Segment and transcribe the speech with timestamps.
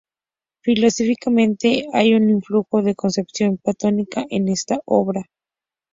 [0.63, 5.25] Filosóficamente, hay un influjo de concepción platónica en esta obra.